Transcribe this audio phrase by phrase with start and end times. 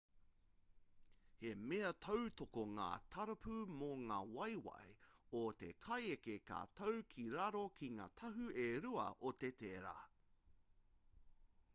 [1.41, 4.89] he mea tautoko ngā tarapu mō ngā waewae
[5.41, 9.95] o te kaieke ka tau ki raro ki ngā taha e rua o te tera